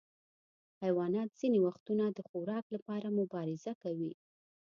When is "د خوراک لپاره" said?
2.09-3.15